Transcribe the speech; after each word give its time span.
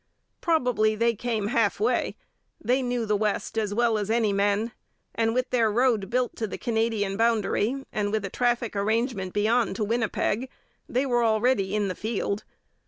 Probably 0.41 0.95
they 0.95 1.13
came 1.13 1.49
half 1.49 1.79
way. 1.79 2.15
They 2.59 2.81
knew 2.81 3.05
the 3.05 3.15
West 3.15 3.55
as 3.55 3.71
well 3.71 3.99
as 3.99 4.09
any 4.09 4.33
men, 4.33 4.71
and 5.13 5.35
with 5.35 5.51
their 5.51 5.71
road 5.71 6.09
built 6.09 6.35
to 6.37 6.47
the 6.47 6.57
Canadian 6.57 7.17
boundary 7.17 7.85
and 7.93 8.11
with 8.11 8.25
a 8.25 8.29
traffic 8.31 8.75
arrangement 8.75 9.31
beyond 9.31 9.75
to 9.75 9.83
Winnipeg, 9.83 10.49
they 10.89 11.05
were 11.05 11.23
already 11.23 11.75
in 11.75 11.87
the 11.87 11.93
field. 11.93 12.43